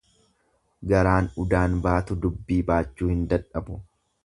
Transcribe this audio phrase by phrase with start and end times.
[0.91, 3.79] Garaan udaan baatu dubbii baachuu hin dadhabu.